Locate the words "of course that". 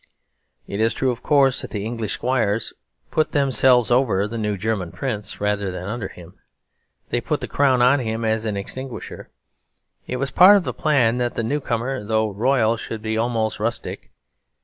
1.11-1.69